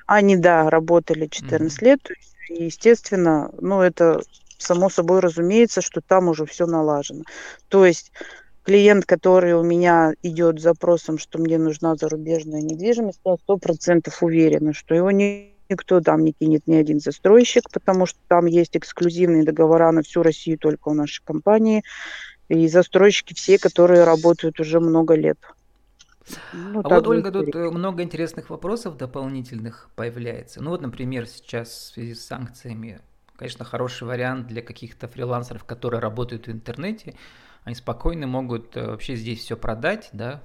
Они, 0.07 0.37
да, 0.37 0.71
работали 0.71 1.27
14 1.27 1.79
mm-hmm. 1.79 1.85
лет. 1.85 2.01
И, 2.49 2.65
естественно, 2.65 3.51
ну, 3.61 3.83
это 3.83 4.23
само 4.59 4.89
собой 4.89 5.21
разумеется, 5.21 5.81
что 5.81 6.01
там 6.01 6.29
уже 6.29 6.47
все 6.47 6.67
налажено. 6.67 7.25
То 7.69 7.85
есть 7.85 8.13
клиент, 8.63 9.05
который 9.05 9.55
у 9.55 9.63
меня 9.63 10.15
идет 10.23 10.61
с 10.61 10.63
запросом, 10.63 11.19
что 11.19 11.39
мне 11.39 11.59
нужна 11.59 11.97
зарубежная 11.97 12.63
недвижимость, 12.63 13.21
я 13.25 13.37
сто 13.37 13.57
процентов 13.57 14.23
уверена, 14.23 14.73
что 14.73 14.95
его 14.95 15.11
не 15.11 15.56
никто 15.69 16.01
там 16.01 16.25
не 16.25 16.33
кинет 16.33 16.67
ни 16.67 16.75
один 16.75 17.01
застройщик, 17.01 17.71
потому 17.71 18.07
что 18.07 18.19
там 18.29 18.47
есть 18.47 18.77
эксклюзивные 18.77 19.45
договора 19.45 19.91
на 19.93 20.03
всю 20.03 20.23
Россию 20.23 20.59
только 20.59 20.89
у 20.89 20.95
нашей 20.95 21.23
компании. 21.25 21.83
И 22.49 22.69
застройщики 22.69 23.35
все, 23.35 23.59
которые 23.59 24.05
работают 24.05 24.61
уже 24.61 24.79
много 24.79 25.15
лет. 25.15 25.39
Ну, 26.53 26.81
а 26.85 26.89
вот, 26.89 27.07
Ольга, 27.07 27.31
тут 27.31 27.55
э, 27.55 27.71
много 27.71 28.03
интересных 28.03 28.51
вопросов 28.51 28.97
дополнительных 28.97 29.91
появляется. 29.95 30.63
Ну 30.63 30.71
вот, 30.71 30.81
например, 30.81 31.27
сейчас 31.27 31.69
в 31.69 31.95
связи 31.95 32.15
с 32.15 32.25
санкциями, 32.25 33.01
конечно, 33.37 33.65
хороший 33.65 34.07
вариант 34.09 34.49
для 34.49 34.63
каких-то 34.63 35.07
фрилансеров, 35.09 35.65
которые 35.65 36.01
работают 36.01 36.47
в 36.49 36.51
интернете, 36.51 37.15
они 37.65 37.75
спокойно 37.75 38.27
могут 38.27 38.77
э, 38.77 38.87
вообще 38.87 39.17
здесь 39.17 39.41
все 39.41 39.57
продать, 39.57 40.09
да, 40.13 40.43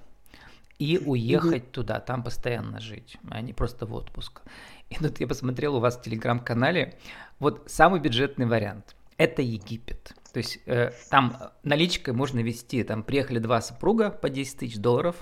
и 0.77 0.97
уехать 0.97 1.63
mm 1.63 1.71
туда, 1.71 1.99
там 1.99 2.23
постоянно 2.23 2.79
жить, 2.79 3.17
а 3.29 3.41
не 3.41 3.53
просто 3.53 3.85
в 3.85 3.93
отпуск. 3.93 4.41
И 4.91 4.95
тут 4.95 5.19
я 5.19 5.27
посмотрел 5.27 5.77
у 5.77 5.79
вас 5.79 5.97
в 5.97 6.01
телеграм-канале, 6.01 6.95
вот 7.39 7.63
самый 7.67 8.01
бюджетный 8.01 8.45
вариант– 8.45 8.95
это 9.17 9.41
Египет. 9.41 10.13
То 10.33 10.37
есть 10.37 10.59
э, 10.65 10.91
там 11.09 11.37
наличкой 11.63 12.13
можно 12.13 12.39
вести, 12.39 12.83
там 12.83 13.03
приехали 13.03 13.39
два 13.39 13.61
супруга 13.61 14.09
по 14.09 14.29
10 14.29 14.57
тысяч 14.57 14.77
долларов, 14.77 15.15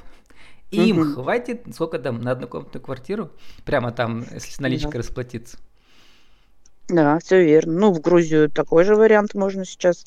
и 0.71 0.89
им 0.89 1.13
хватит, 1.13 1.63
сколько 1.73 1.97
там, 1.99 2.21
на 2.21 2.31
однокомнатную 2.31 2.83
квартиру? 2.83 3.31
Прямо 3.65 3.91
там, 3.91 4.23
если 4.33 4.51
с 4.51 4.59
наличкой 4.59 4.93
да. 4.93 4.99
расплатиться. 4.99 5.57
Да, 6.89 7.19
все 7.19 7.43
верно. 7.43 7.79
Ну, 7.79 7.93
в 7.93 8.01
Грузию 8.01 8.49
такой 8.49 8.83
же 8.83 8.95
вариант 8.95 9.35
можно 9.35 9.65
сейчас, 9.65 10.05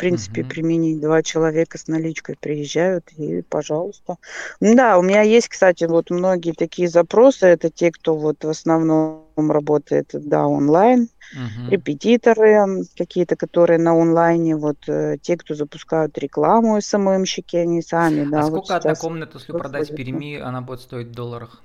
принципе, 0.00 0.42
угу. 0.42 0.50
применить. 0.50 1.00
Два 1.00 1.22
человека 1.22 1.78
с 1.78 1.86
наличкой 1.86 2.36
приезжают, 2.40 3.12
и 3.16 3.42
пожалуйста. 3.42 4.16
Да, 4.60 4.98
у 4.98 5.02
меня 5.02 5.22
есть, 5.22 5.48
кстати, 5.48 5.84
вот 5.84 6.10
многие 6.10 6.52
такие 6.52 6.88
запросы. 6.88 7.46
Это 7.46 7.70
те, 7.70 7.92
кто 7.92 8.16
вот 8.16 8.42
в 8.42 8.48
основном 8.48 9.24
работает, 9.36 10.10
да, 10.12 10.46
онлайн 10.46 11.08
угу. 11.32 11.70
репетиторы 11.70 12.84
какие-то, 12.96 13.36
которые 13.36 13.78
на 13.78 13.94
онлайне, 13.94 14.56
вот 14.56 14.88
э, 14.88 15.16
те, 15.20 15.36
кто 15.36 15.54
запускают 15.54 16.16
рекламу, 16.18 16.80
СММщики, 16.80 17.56
они 17.56 17.82
сами, 17.82 18.24
да. 18.24 18.40
А 18.40 18.42
вот 18.46 18.66
сколько 18.66 18.76
одна 18.76 18.94
комната, 18.94 19.38
если 19.38 19.52
продать 19.52 19.90
в 19.90 19.94
Перми, 19.94 20.38
она 20.38 20.60
будет 20.60 20.80
стоить 20.80 21.08
в 21.08 21.12
долларах? 21.12 21.62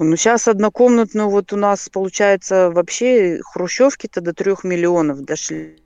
Ну, 0.00 0.14
сейчас 0.14 0.46
однокомнатную 0.46 1.28
вот 1.28 1.52
у 1.52 1.56
нас, 1.56 1.88
получается, 1.88 2.70
вообще 2.70 3.40
хрущевки-то 3.42 4.20
до 4.20 4.32
трех 4.32 4.62
миллионов 4.62 5.24
дошли. 5.24 5.76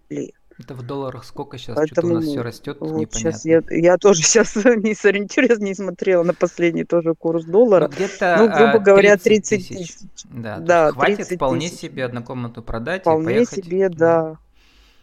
Это 0.64 0.75
в 0.75 0.83
долларах 0.83 1.25
сколько 1.25 1.59
сейчас? 1.59 1.76
Поэтому, 1.76 1.87
Что-то 1.87 2.07
у 2.07 2.14
нас 2.14 2.25
все 2.25 2.42
растет, 2.42 2.76
вот 2.81 2.90
непонятно. 2.90 3.19
Сейчас 3.19 3.45
я, 3.45 3.62
я 3.71 3.99
тоже 3.99 4.23
сейчас 4.23 4.54
не 4.64 4.95
сориентируюсь, 4.95 5.59
не 5.59 5.75
смотрела 5.75 6.23
на 6.23 6.35
последний 6.35 6.85
тоже 6.85 7.14
курс 7.14 7.45
доллара. 7.45 7.88
Ну, 7.88 7.95
где-то, 7.95 8.37
ну 8.38 8.47
грубо 8.47 8.75
а, 8.75 8.78
говоря, 8.78 9.16
30 9.16 9.69
тысяч. 9.69 9.95
Да, 10.25 10.59
да 10.59 10.92
хватит 10.92 11.26
вполне 11.33 11.69
тысяч. 11.69 11.81
себе 11.81 12.04
однокомнатную 12.04 12.64
продать 12.64 13.02
вполне 13.02 13.25
и 13.25 13.35
поехать. 13.35 13.64
себе, 13.64 13.88
да. 13.88 14.37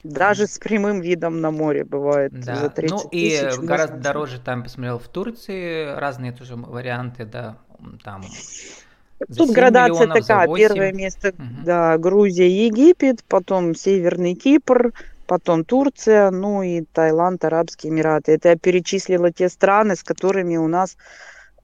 Даже 0.04 0.48
с 0.48 0.58
прямым 0.60 1.02
видом 1.02 1.42
на 1.42 1.52
море 1.52 1.84
бывает 1.84 2.32
да. 2.32 2.56
за 2.56 2.70
30 2.70 2.92
Ну 2.92 3.10
и 3.10 3.30
тысяч, 3.32 3.60
гораздо 3.60 3.96
можно... 3.96 4.04
дороже 4.04 4.40
там 4.40 4.64
посмотрел 4.64 4.98
в 4.98 5.10
Турции, 5.10 5.94
разные 5.94 6.32
тоже 6.32 6.56
варианты, 6.56 7.26
да, 7.26 7.58
там 8.04 8.24
Тут 9.36 9.52
градация 9.52 10.08
такая. 10.08 10.48
Первое 10.56 10.94
место, 10.94 11.30
угу. 11.30 11.44
да, 11.66 11.98
Грузия, 11.98 12.48
Египет, 12.48 13.24
потом 13.26 13.76
Северный 13.76 14.36
Кипр, 14.36 14.94
потом 15.30 15.64
Турция, 15.64 16.32
ну 16.32 16.64
и 16.64 16.82
Таиланд, 16.82 17.46
Арабские 17.46 17.94
Эмираты. 17.94 18.32
Это 18.32 18.50
я 18.50 18.56
перечислила 18.56 19.32
те 19.32 19.48
страны, 19.48 19.96
с 19.96 20.02
которыми 20.02 20.58
у 20.58 20.68
нас 20.68 20.98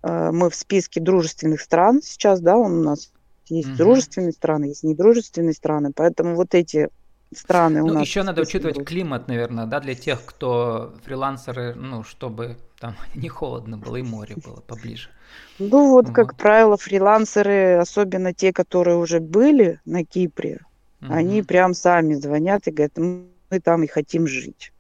э, 0.04 0.30
мы 0.32 0.52
в 0.52 0.56
списке 0.56 1.02
дружественных 1.02 1.62
стран 1.62 2.04
сейчас, 2.04 2.42
да, 2.42 2.58
у 2.58 2.68
нас 2.68 3.12
есть 3.48 3.70
угу. 3.70 3.78
дружественные 3.78 4.34
страны, 4.34 4.66
есть 4.66 4.84
недружественные 4.84 5.54
страны, 5.54 5.92
поэтому 5.96 6.36
вот 6.36 6.54
эти 6.54 6.90
страны 7.36 7.82
у 7.82 7.88
ну, 7.88 7.94
нас. 7.96 8.04
еще 8.04 8.22
надо 8.22 8.44
учитывать 8.44 8.76
дружественные. 8.76 9.04
климат, 9.04 9.28
наверное, 9.28 9.66
да, 9.66 9.80
для 9.80 9.96
тех, 9.96 10.24
кто 10.24 10.94
фрилансеры, 11.04 11.74
ну, 11.74 12.04
чтобы 12.04 12.58
там 12.80 12.96
не 13.16 13.30
холодно 13.30 13.80
было 13.80 13.96
и 13.96 14.04
море 14.04 14.36
было 14.46 14.62
поближе. 14.62 15.10
Ну 15.58 15.90
вот, 15.90 16.06
вот. 16.06 16.16
как 16.16 16.36
правило, 16.36 16.78
фрилансеры, 16.78 17.78
особенно 17.80 18.32
те, 18.32 18.54
которые 18.54 18.98
уже 18.98 19.20
были 19.20 19.80
на 19.86 20.06
Кипре, 20.06 20.60
угу. 21.02 21.12
они 21.12 21.42
прям 21.42 21.74
сами 21.74 22.14
звонят 22.14 22.68
и 22.68 22.72
говорят, 22.72 22.94
мы 23.50 23.60
там 23.60 23.84
и 23.84 23.88
хотим 23.88 24.28
жить. 24.28 24.72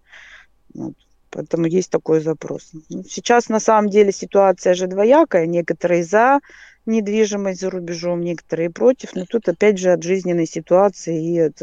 Вот. 0.73 0.93
Поэтому 1.35 1.65
есть 1.65 1.89
такой 1.89 2.21
запрос. 2.21 2.71
Ну, 2.89 3.03
сейчас 3.03 3.49
на 3.49 3.59
самом 3.59 3.89
деле 3.89 4.13
ситуация 4.13 4.73
же 4.73 4.87
двоякая. 4.87 5.45
Некоторые 5.45 6.01
за 6.01 6.39
недвижимость 6.85 7.59
за 7.59 7.69
рубежом, 7.69 8.21
некоторые 8.21 8.69
против. 8.69 9.15
Но 9.15 9.25
тут 9.25 9.49
опять 9.49 9.77
же 9.77 9.91
от 9.91 10.01
жизненной 10.01 10.45
ситуации 10.45 11.33
и 11.33 11.39
от 11.39 11.61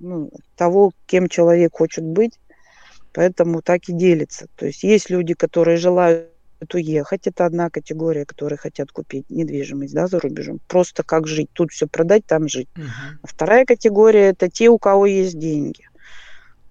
ну, 0.00 0.30
того, 0.56 0.92
кем 1.06 1.28
человек 1.28 1.72
хочет 1.72 2.02
быть. 2.02 2.32
Поэтому 3.12 3.62
так 3.62 3.88
и 3.88 3.92
делится. 3.92 4.48
То 4.56 4.66
есть 4.66 4.82
есть 4.82 5.08
люди, 5.08 5.34
которые 5.34 5.76
желают 5.76 6.28
уехать. 6.74 7.28
Это 7.28 7.46
одна 7.46 7.70
категория, 7.70 8.24
которые 8.24 8.58
хотят 8.58 8.90
купить 8.90 9.30
недвижимость 9.30 9.94
да, 9.94 10.08
за 10.08 10.18
рубежом. 10.18 10.58
Просто 10.66 11.04
как 11.04 11.28
жить. 11.28 11.50
Тут 11.52 11.70
все 11.70 11.86
продать, 11.86 12.26
там 12.26 12.48
жить. 12.48 12.68
Угу. 12.76 12.86
А 13.22 13.26
вторая 13.28 13.64
категория 13.66 14.30
это 14.30 14.48
те, 14.48 14.68
у 14.68 14.78
кого 14.78 15.06
есть 15.06 15.38
деньги 15.38 15.84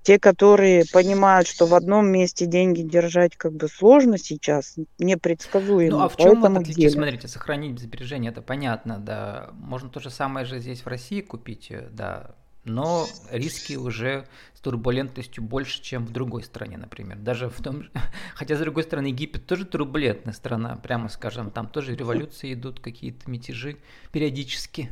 те, 0.03 0.19
которые 0.19 0.85
понимают, 0.91 1.47
что 1.47 1.65
в 1.65 1.75
одном 1.75 2.07
месте 2.07 2.45
деньги 2.45 2.81
держать 2.81 3.35
как 3.35 3.53
бы 3.53 3.67
сложно 3.67 4.17
сейчас, 4.17 4.75
непредсказуемо. 4.97 5.97
Ну 5.97 6.03
а 6.03 6.09
в 6.09 6.17
чем 6.17 6.43
отличие? 6.43 6.89
Смотрите, 6.89 7.27
сохранить 7.27 7.79
сбережения, 7.79 8.29
это 8.29 8.41
понятно, 8.41 8.97
да. 8.97 9.49
Можно 9.53 9.89
то 9.89 9.99
же 9.99 10.09
самое 10.09 10.45
же 10.45 10.59
здесь 10.59 10.81
в 10.81 10.87
России 10.87 11.21
купить, 11.21 11.67
э, 11.69 11.87
да. 11.91 12.35
Но 12.63 13.07
риски 13.31 13.73
уже 13.73 14.27
с 14.53 14.59
турбулентностью 14.59 15.43
больше, 15.43 15.81
чем 15.81 16.05
в 16.05 16.11
другой 16.11 16.43
стране, 16.43 16.77
например. 16.77 17.17
Даже 17.17 17.49
в 17.49 17.61
том, 17.61 17.85
хотя 18.35 18.55
с 18.55 18.59
другой 18.59 18.83
стороны 18.83 19.07
Египет 19.07 19.45
тоже 19.45 19.65
турбулентная 19.65 20.33
страна, 20.33 20.75
прямо 20.75 21.09
скажем, 21.09 21.51
там 21.51 21.67
тоже 21.67 21.95
революции 21.95 22.53
идут, 22.53 22.79
какие-то 22.79 23.29
мятежи 23.29 23.77
периодически. 24.11 24.89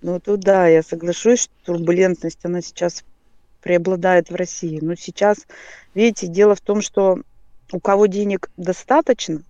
Ну, 0.00 0.18
тут 0.18 0.40
да, 0.40 0.66
я 0.66 0.82
соглашусь, 0.82 1.42
что 1.42 1.52
турбулентность, 1.64 2.44
она 2.44 2.60
сейчас 2.60 3.04
преобладает 3.62 4.30
в 4.30 4.34
России. 4.34 4.78
Но 4.82 4.94
сейчас, 4.94 5.46
видите, 5.94 6.26
дело 6.26 6.54
в 6.54 6.60
том, 6.60 6.82
что 6.82 7.20
у 7.72 7.80
кого 7.80 8.06
денег 8.06 8.50
достаточно, 8.56 9.42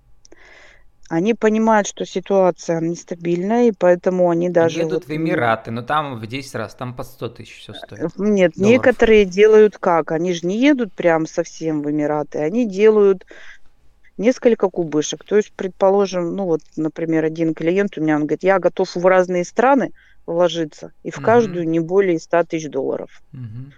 они 1.08 1.34
понимают, 1.34 1.86
что 1.86 2.06
ситуация 2.06 2.80
нестабильная, 2.80 3.68
и 3.68 3.72
поэтому 3.72 4.30
они 4.30 4.48
даже... 4.48 4.78
Едут 4.78 4.92
вот, 4.92 5.04
в 5.06 5.10
Эмираты, 5.14 5.70
но 5.70 5.82
там 5.82 6.18
в 6.18 6.26
10 6.26 6.54
раз, 6.54 6.74
там 6.74 6.94
по 6.94 7.02
100 7.02 7.28
тысяч 7.28 7.58
все 7.58 7.74
стоит. 7.74 8.00
Э, 8.00 8.08
нет, 8.16 8.54
долларов. 8.54 8.56
некоторые 8.56 9.24
делают 9.26 9.76
как? 9.76 10.12
Они 10.12 10.32
же 10.32 10.46
не 10.46 10.58
едут 10.58 10.92
прям 10.94 11.26
совсем 11.26 11.82
в 11.82 11.90
Эмираты, 11.90 12.38
они 12.38 12.66
делают 12.66 13.26
несколько 14.16 14.70
кубышек. 14.70 15.24
То 15.24 15.36
есть, 15.36 15.52
предположим, 15.52 16.34
ну 16.34 16.46
вот, 16.46 16.62
например, 16.76 17.24
один 17.24 17.52
клиент 17.52 17.98
у 17.98 18.00
меня, 18.00 18.16
он 18.16 18.22
говорит, 18.22 18.42
я 18.42 18.58
готов 18.58 18.94
в 18.94 19.04
разные 19.04 19.44
страны 19.44 19.92
вложиться, 20.24 20.92
и 21.02 21.10
в 21.10 21.20
каждую 21.20 21.68
не 21.68 21.80
более 21.80 22.18
100 22.18 22.44
тысяч 22.44 22.70
долларов. 22.70 23.22
Угу 23.34 23.72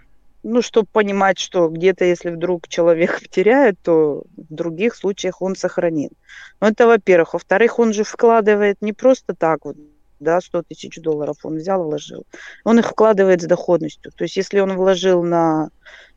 ну, 0.44 0.62
чтобы 0.62 0.86
понимать, 0.92 1.38
что 1.38 1.68
где-то, 1.68 2.04
если 2.04 2.30
вдруг 2.30 2.68
человек 2.68 3.20
потеряет, 3.22 3.76
то 3.82 4.22
в 4.36 4.54
других 4.54 4.94
случаях 4.94 5.42
он 5.42 5.56
сохранит. 5.56 6.12
Ну, 6.60 6.68
это 6.68 6.86
во-первых. 6.86 7.32
Во-вторых, 7.32 7.78
он 7.78 7.92
же 7.92 8.04
вкладывает 8.04 8.80
не 8.80 8.92
просто 8.92 9.34
так 9.34 9.64
вот, 9.64 9.76
да, 10.20 10.40
100 10.40 10.62
тысяч 10.64 11.00
долларов 11.00 11.38
он 11.42 11.56
взял, 11.56 11.82
вложил. 11.82 12.24
Он 12.62 12.78
их 12.78 12.90
вкладывает 12.90 13.42
с 13.42 13.46
доходностью. 13.46 14.12
То 14.12 14.24
есть, 14.24 14.36
если 14.36 14.60
он 14.60 14.76
вложил 14.76 15.22
на 15.22 15.70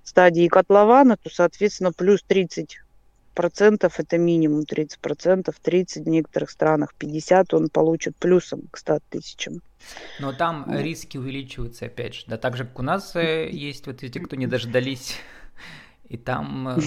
стадии 0.03 0.47
котлована, 0.47 1.17
то, 1.17 1.29
соответственно, 1.29 1.91
плюс 1.91 2.21
30 2.23 2.79
процентов 3.37 3.99
это 3.99 4.17
минимум 4.17 4.65
30 4.65 4.99
процентов, 4.99 5.55
30 5.61 6.05
в 6.05 6.09
некоторых 6.09 6.49
странах, 6.49 6.95
50 6.95 7.53
он 7.53 7.69
получит 7.69 8.15
плюсом 8.15 8.63
к 8.71 8.77
100 8.77 8.99
тысячам. 9.11 9.61
Но 10.19 10.33
там 10.33 10.63
вот. 10.65 10.81
риски 10.81 11.17
увеличиваются 11.17 11.85
опять 11.85 12.15
же, 12.15 12.23
да, 12.25 12.37
так 12.37 12.57
же 12.57 12.65
как 12.65 12.79
у 12.79 12.81
нас 12.81 13.15
э, 13.15 13.47
есть 13.51 13.85
вот 13.85 14.01
эти, 14.01 14.17
кто 14.17 14.35
не 14.35 14.47
дождались 14.47 15.17
и 16.09 16.17
там, 16.17 16.67
э, 16.69 16.79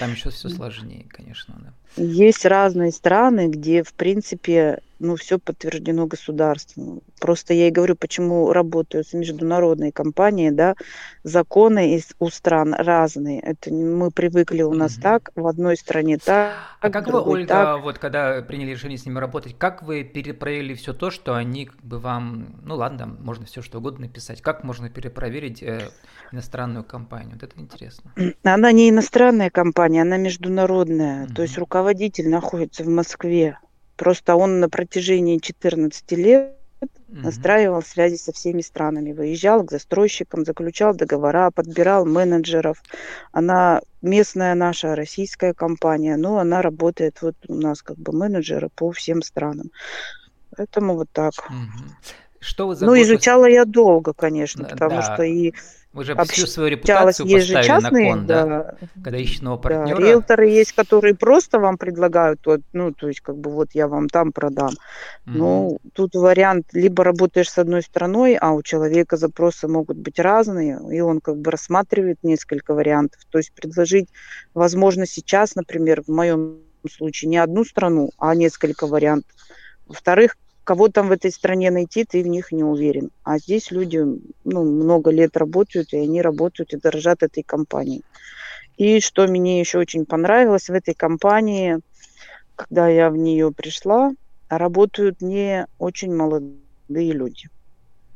там 0.00 0.12
еще 0.12 0.30
все 0.30 0.48
сложнее, 0.48 1.06
конечно. 1.10 1.54
Да. 1.62 1.74
Есть 1.96 2.46
разные 2.46 2.92
страны, 2.92 3.48
где, 3.48 3.82
в 3.82 3.92
принципе, 3.92 4.80
ну, 4.98 5.16
все 5.16 5.38
подтверждено 5.38 6.06
государством. 6.06 7.00
Просто 7.20 7.54
я 7.54 7.68
и 7.68 7.70
говорю, 7.70 7.96
почему 7.96 8.52
работаю 8.52 9.04
с 9.04 9.12
международной 9.12 9.92
компанией, 9.92 10.50
да, 10.50 10.74
законы 11.22 11.94
из, 11.94 12.14
у 12.18 12.30
стран 12.30 12.74
разные. 12.74 13.40
Это 13.40 13.72
мы 13.72 14.10
привыкли 14.10 14.62
у 14.62 14.72
нас 14.72 14.96
mm-hmm. 14.96 15.02
так, 15.02 15.30
в 15.34 15.46
одной 15.46 15.76
стране 15.76 16.18
так. 16.18 16.54
А 16.80 16.90
как 16.90 17.08
вы, 17.08 17.20
Ольга, 17.20 17.48
так. 17.48 17.82
вот 17.82 17.98
когда 17.98 18.40
приняли 18.42 18.70
решение 18.70 18.98
с 18.98 19.06
ними 19.06 19.18
работать, 19.18 19.56
как 19.56 19.82
вы 19.82 20.04
перепроверили 20.04 20.74
все 20.74 20.92
то, 20.92 21.10
что 21.10 21.34
они 21.34 21.66
как 21.66 21.82
бы 21.82 21.98
вам, 21.98 22.60
ну 22.64 22.76
ладно, 22.76 23.06
можно 23.06 23.46
все 23.46 23.62
что 23.62 23.78
угодно 23.78 24.06
написать, 24.06 24.42
как 24.42 24.64
можно 24.64 24.88
перепроверить 24.88 25.62
э, 25.62 25.90
иностранную 26.32 26.84
компанию? 26.84 27.34
Вот 27.34 27.42
это 27.42 27.58
интересно. 27.60 28.12
Она 28.44 28.72
не 28.72 28.90
иностранная 28.90 29.50
компания, 29.50 30.02
она 30.02 30.16
международная. 30.16 31.26
Mm-hmm. 31.26 31.34
То 31.34 31.42
есть 31.42 31.58
руководитель 31.78 32.28
находится 32.28 32.82
в 32.82 32.88
Москве. 32.88 33.58
Просто 33.96 34.34
он 34.36 34.60
на 34.60 34.68
протяжении 34.68 35.38
14 35.38 36.12
лет 36.12 36.54
настраивал 37.08 37.82
связи 37.82 38.16
со 38.16 38.32
всеми 38.32 38.62
странами, 38.62 39.12
выезжал 39.12 39.64
к 39.64 39.70
застройщикам, 39.70 40.44
заключал 40.44 40.94
договора, 40.94 41.50
подбирал 41.50 42.04
менеджеров. 42.04 42.82
Она 43.32 43.80
местная 44.02 44.54
наша 44.54 44.94
российская 44.94 45.54
компания, 45.54 46.16
но 46.16 46.38
она 46.38 46.62
работает 46.62 47.22
вот 47.22 47.36
у 47.48 47.54
нас 47.54 47.82
как 47.82 47.96
бы 47.96 48.12
менеджеры 48.12 48.68
по 48.74 48.90
всем 48.92 49.22
странам. 49.22 49.70
Поэтому 50.56 50.96
вот 50.96 51.08
так. 51.12 51.34
Что 52.40 52.68
вы 52.68 52.76
за 52.76 52.86
ну, 52.86 53.00
изучала 53.00 53.46
я 53.46 53.64
долго, 53.64 54.12
конечно, 54.12 54.64
потому 54.64 54.96
да. 54.96 55.02
что 55.02 55.22
и 55.22 55.54
вы 55.92 56.04
же 56.04 56.14
всю 56.26 56.46
свою 56.46 56.68
репутацию 56.68 57.26
поставили 57.26 57.66
частные, 57.66 58.10
на 58.10 58.16
кон, 58.16 58.26
да? 58.26 58.46
да? 58.46 58.74
Когда 59.02 59.18
ищете 59.18 59.44
нового 59.44 59.60
партнера. 59.60 59.96
Да, 59.96 60.02
риэлторы 60.02 60.48
есть, 60.48 60.72
которые 60.72 61.14
просто 61.14 61.58
вам 61.58 61.78
предлагают, 61.78 62.40
вот, 62.44 62.60
ну, 62.74 62.92
то 62.92 63.08
есть, 63.08 63.20
как 63.20 63.38
бы, 63.38 63.50
вот 63.50 63.70
я 63.72 63.88
вам 63.88 64.08
там 64.08 64.32
продам. 64.32 64.68
Mm-hmm. 64.68 64.74
Ну, 65.26 65.78
тут 65.94 66.14
вариант, 66.14 66.66
либо 66.72 67.04
работаешь 67.04 67.50
с 67.50 67.58
одной 67.58 67.82
страной, 67.82 68.36
а 68.36 68.52
у 68.52 68.62
человека 68.62 69.16
запросы 69.16 69.66
могут 69.66 69.96
быть 69.96 70.18
разные, 70.18 70.78
и 70.92 71.00
он 71.00 71.20
как 71.20 71.38
бы 71.38 71.50
рассматривает 71.50 72.18
несколько 72.22 72.74
вариантов. 72.74 73.22
То 73.30 73.38
есть 73.38 73.52
предложить, 73.52 74.08
возможно, 74.52 75.06
сейчас, 75.06 75.54
например, 75.54 76.02
в 76.02 76.08
моем 76.08 76.58
случае 76.90 77.30
не 77.30 77.38
одну 77.38 77.64
страну, 77.64 78.10
а 78.18 78.34
несколько 78.34 78.86
вариантов. 78.86 79.32
Во-вторых, 79.86 80.36
кого 80.68 80.88
там 80.90 81.08
в 81.08 81.12
этой 81.12 81.32
стране 81.32 81.70
найти, 81.70 82.04
ты 82.04 82.22
в 82.22 82.26
них 82.26 82.52
не 82.52 82.62
уверен. 82.62 83.10
А 83.24 83.38
здесь 83.38 83.70
люди 83.70 84.04
ну, 84.44 84.64
много 84.64 85.10
лет 85.10 85.34
работают, 85.38 85.94
и 85.94 85.96
они 85.96 86.20
работают 86.20 86.74
и 86.74 86.76
дорожат 86.76 87.22
этой 87.22 87.42
компанией. 87.42 88.04
И 88.76 89.00
что 89.00 89.26
мне 89.26 89.60
еще 89.60 89.78
очень 89.78 90.04
понравилось 90.04 90.68
в 90.68 90.74
этой 90.74 90.92
компании, 90.92 91.78
когда 92.54 92.86
я 92.86 93.08
в 93.08 93.16
нее 93.16 93.50
пришла, 93.50 94.12
работают 94.50 95.22
не 95.22 95.66
очень 95.78 96.14
молодые 96.14 97.12
люди, 97.12 97.48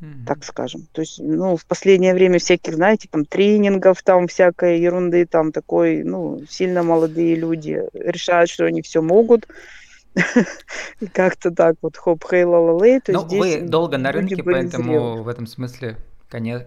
mm-hmm. 0.03 0.27
так 0.27 0.45
скажем. 0.45 0.87
То 0.93 1.01
есть, 1.01 1.21
ну, 1.21 1.57
в 1.57 1.65
последнее 1.65 2.13
время 2.13 2.39
всяких, 2.39 2.75
знаете, 2.75 3.09
там 3.11 3.25
тренингов, 3.25 4.03
там 4.03 4.29
всякой 4.29 4.79
ерунды, 4.79 5.25
там 5.25 5.53
такой, 5.53 6.03
ну, 6.03 6.43
сильно 6.51 6.83
молодые 6.83 7.35
люди 7.35 7.83
решают, 7.95 8.51
что 8.51 8.67
они 8.67 8.83
все 8.83 9.01
могут, 9.01 9.49
и 11.01 11.07
как-то 11.07 11.51
так 11.51 11.77
вот 11.83 11.97
хоп 11.97 12.25
хей 12.29 12.45
ла 12.45 12.59
ла 12.59 12.85
лей. 12.85 13.01
Но 13.09 13.25
вы 13.25 13.61
долго 13.61 13.99
на 13.99 14.13
рынке, 14.13 14.43
поэтому 14.43 15.23
в 15.23 15.29
этом 15.29 15.47
смысле 15.47 15.97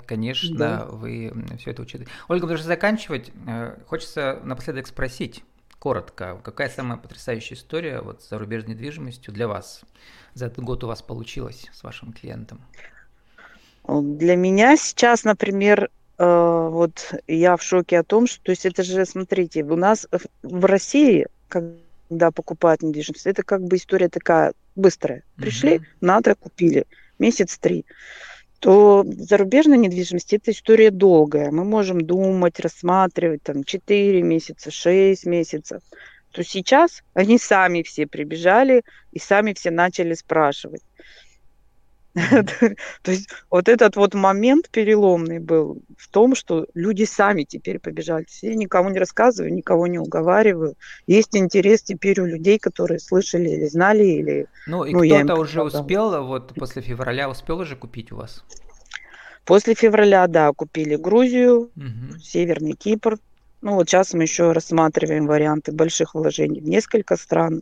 Конечно, 0.05 0.55
да. 0.55 0.85
вы 0.85 1.33
все 1.57 1.71
это 1.71 1.81
учитываете. 1.81 2.11
Ольга, 2.27 2.45
даже 2.45 2.61
заканчивать, 2.61 3.31
э, 3.47 3.75
хочется 3.87 4.39
напоследок 4.43 4.85
спросить 4.85 5.43
коротко, 5.79 6.39
какая 6.43 6.69
самая 6.69 6.99
потрясающая 6.99 7.57
история 7.57 8.01
вот 8.01 8.21
с 8.21 8.29
зарубежной 8.29 8.75
недвижимостью 8.75 9.33
для 9.33 9.47
вас 9.47 9.81
за 10.35 10.47
этот 10.47 10.63
год 10.63 10.83
у 10.83 10.87
вас 10.87 11.01
получилась 11.01 11.67
с 11.73 11.81
вашим 11.81 12.13
клиентом? 12.13 12.61
Для 13.87 14.35
меня 14.35 14.77
сейчас, 14.77 15.23
например, 15.23 15.89
э, 16.19 16.67
вот 16.71 17.13
я 17.27 17.57
в 17.57 17.63
шоке 17.63 17.99
о 17.99 18.03
том, 18.03 18.27
что, 18.27 18.43
то 18.43 18.51
есть 18.51 18.67
это 18.67 18.83
же, 18.83 19.03
смотрите, 19.05 19.63
у 19.63 19.75
нас 19.75 20.07
в 20.43 20.65
России, 20.65 21.27
как 21.47 21.63
да, 22.09 22.31
покупают 22.31 22.81
недвижимость. 22.81 23.25
Это 23.25 23.43
как 23.43 23.63
бы 23.63 23.77
история 23.77 24.09
такая 24.09 24.53
быстрая. 24.75 25.23
Пришли, 25.35 25.75
mm-hmm. 25.75 25.85
надо, 26.01 26.35
купили. 26.35 26.85
Месяц 27.19 27.57
три. 27.57 27.85
То 28.59 29.05
зарубежная 29.05 29.77
недвижимость 29.77 30.33
это 30.33 30.51
история 30.51 30.91
долгая. 30.91 31.51
Мы 31.51 31.63
можем 31.63 32.01
думать, 32.01 32.59
рассматривать 32.59 33.43
там 33.43 33.63
4 33.63 34.21
месяца, 34.21 34.71
6 34.71 35.25
месяцев. 35.25 35.81
То 36.31 36.43
сейчас 36.43 37.03
они 37.13 37.37
сами 37.37 37.83
все 37.83 38.07
прибежали 38.07 38.83
и 39.11 39.19
сами 39.19 39.53
все 39.53 39.71
начали 39.71 40.13
спрашивать. 40.13 40.81
То 43.01 43.11
есть 43.11 43.29
вот 43.49 43.67
этот 43.67 43.97
вот 43.97 44.13
момент 44.13 44.69
переломный 44.69 45.39
был 45.39 45.81
в 45.97 46.07
том, 46.07 46.33
что 46.33 46.65
люди 46.73 47.03
сами 47.03 47.43
теперь 47.43 47.79
побежали. 47.79 48.25
Я 48.41 48.55
никому 48.55 48.89
не 48.89 48.99
рассказываю, 48.99 49.53
никого 49.53 49.85
не 49.87 49.99
уговариваю. 49.99 50.75
Есть 51.07 51.35
интерес 51.35 51.83
теперь 51.83 52.21
у 52.21 52.25
людей, 52.25 52.57
которые 52.57 52.99
слышали 52.99 53.49
или 53.49 53.65
знали, 53.65 54.03
или... 54.05 54.47
Ну, 54.65 54.85
и 54.85 54.93
ну, 54.93 54.99
кто-то 54.99 55.35
уже 55.35 55.61
успел, 55.61 56.25
вот 56.25 56.53
после 56.55 56.81
февраля 56.81 57.29
успел 57.29 57.59
уже 57.59 57.75
купить 57.75 58.13
у 58.13 58.15
вас? 58.15 58.45
После 59.43 59.75
февраля, 59.75 60.27
да, 60.27 60.53
купили 60.53 60.95
Грузию, 60.95 61.69
угу. 61.75 62.19
Северный 62.21 62.73
Кипр. 62.73 63.17
Ну, 63.61 63.73
вот 63.73 63.89
сейчас 63.89 64.13
мы 64.13 64.23
еще 64.23 64.53
рассматриваем 64.53 65.27
варианты 65.27 65.73
больших 65.73 66.15
вложений 66.15 66.61
в 66.61 66.69
несколько 66.69 67.17
стран. 67.17 67.61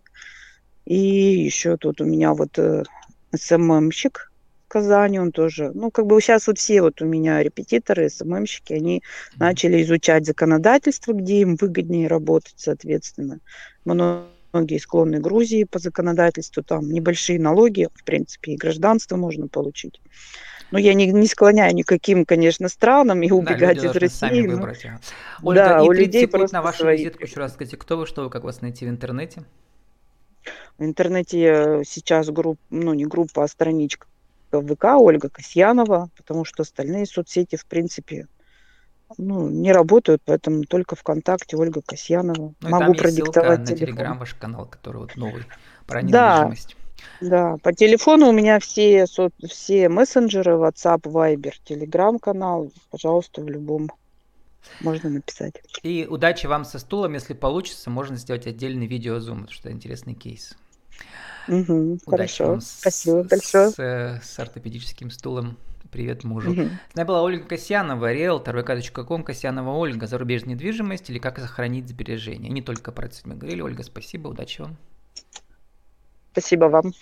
И 0.85 0.95
еще 0.95 1.75
тут 1.77 2.01
у 2.01 2.05
меня 2.05 2.33
вот 2.33 2.59
э, 2.59 2.83
СММщик, 3.35 4.31
Казани, 4.73 5.19
он 5.19 5.31
тоже, 5.31 5.69
ну, 5.75 5.91
как 5.91 6.07
бы 6.07 6.19
сейчас 6.19 6.47
вот 6.47 6.57
все 6.57 6.81
вот 6.81 6.99
у 7.03 7.05
меня 7.05 7.43
репетиторы, 7.43 8.09
СММщики, 8.09 8.73
они 8.73 9.03
начали 9.35 9.83
изучать 9.83 10.25
законодательство, 10.25 11.13
где 11.13 11.41
им 11.41 11.57
выгоднее 11.57 12.07
работать, 12.07 12.55
соответственно. 12.57 13.37
Многие 13.85 14.79
склонны 14.79 15.19
Грузии 15.19 15.65
по 15.65 15.77
законодательству, 15.77 16.63
там 16.63 16.89
небольшие 16.89 17.39
налоги, 17.39 17.87
в 17.93 18.03
принципе, 18.03 18.53
и 18.53 18.57
гражданство 18.57 19.15
можно 19.15 19.47
получить. 19.47 20.01
Но 20.71 20.79
я 20.79 20.95
не, 20.95 21.05
не 21.05 21.27
склоняю 21.27 21.75
никаким, 21.75 22.25
конечно, 22.25 22.67
странам 22.67 23.21
и 23.21 23.29
убегать 23.29 23.79
да, 23.79 23.89
из 23.89 23.95
России. 23.95 24.17
Сами 24.17 24.47
но... 24.47 24.55
выбрать. 24.55 24.87
Ольга, 25.43 25.65
да, 25.65 25.83
и 25.83 25.87
у 25.87 25.91
людей 25.91 26.27
просто 26.27 26.55
на 26.55 26.63
вашу 26.63 26.79
свои... 26.79 26.97
визитку 26.97 27.21
еще 27.21 27.39
раз 27.39 27.53
скажите, 27.53 27.77
кто 27.77 27.95
вы, 27.95 28.07
что 28.07 28.23
вы, 28.23 28.31
как 28.31 28.43
вас 28.43 28.61
найти 28.61 28.87
в 28.87 28.89
интернете? 28.89 29.43
В 30.79 30.83
интернете 30.83 31.83
сейчас 31.85 32.31
группа, 32.31 32.59
ну 32.71 32.95
не 32.95 33.05
группа, 33.05 33.43
а 33.43 33.47
страничка 33.47 34.07
в 34.59 34.75
ВК 34.75 34.85
Ольга 34.95 35.29
Касьянова, 35.29 36.09
потому 36.15 36.45
что 36.45 36.63
остальные 36.63 37.05
соцсети, 37.05 37.55
в 37.55 37.65
принципе, 37.65 38.27
ну, 39.17 39.49
не 39.49 39.71
работают, 39.71 40.21
поэтому 40.25 40.63
только 40.63 40.95
ВКонтакте 40.95 41.57
Ольга 41.57 41.81
Касьянова. 41.85 42.53
Ну, 42.59 42.69
Могу 42.69 42.93
продиктовать 42.93 43.59
на 43.59 43.65
телефон. 43.65 43.87
Телеграм 43.87 44.17
ваш 44.17 44.33
канал, 44.33 44.65
который 44.65 44.97
вот 44.97 45.15
новый 45.15 45.45
про 45.85 46.01
недвижимость. 46.01 46.75
Да, 47.19 47.27
да, 47.29 47.57
по 47.61 47.73
телефону 47.73 48.29
у 48.29 48.31
меня 48.31 48.59
все, 48.59 49.07
со, 49.07 49.29
все 49.47 49.89
мессенджеры, 49.89 50.53
WhatsApp, 50.53 51.01
Viber, 51.01 51.53
Telegram 51.65 52.17
канал, 52.19 52.71
пожалуйста, 52.89 53.41
в 53.41 53.49
любом 53.49 53.91
можно 54.79 55.09
написать. 55.09 55.61
И 55.83 56.07
удачи 56.09 56.47
вам 56.47 56.65
со 56.65 56.79
стулом, 56.79 57.13
если 57.13 57.33
получится, 57.33 57.89
можно 57.89 58.15
сделать 58.15 58.47
отдельный 58.47 58.87
видео 58.87 59.17
Zoom, 59.17 59.49
что 59.49 59.71
интересный 59.71 60.13
кейс. 60.13 60.55
Угу, 61.47 61.99
хорошо. 62.05 62.59
Спасибо 62.61 63.23
большое. 63.23 63.69
С, 63.69 63.79
с 64.23 64.39
ортопедическим 64.39 65.09
стулом. 65.09 65.57
Привет 65.91 66.23
мужу. 66.23 66.51
Угу. 66.51 66.69
С 66.91 66.95
нами 66.95 67.07
была 67.07 67.21
Ольга 67.21 67.43
Касьянова, 67.43 68.11
риэлтор, 68.11 68.57
vk.com, 68.57 69.23
Касьянова 69.23 69.71
Ольга, 69.71 70.07
зарубежная 70.07 70.55
недвижимость 70.55 71.09
или 71.09 71.19
как 71.19 71.37
сохранить 71.37 71.87
сбережения. 71.87 72.49
Не 72.49 72.61
только 72.61 72.91
про 72.91 73.05
это 73.05 73.17
мы 73.25 73.35
говорили. 73.35 73.61
Ольга, 73.61 73.83
спасибо, 73.83 74.29
удачи 74.29 74.61
вам. 74.61 74.77
Спасибо 76.31 76.65
вам. 76.65 76.93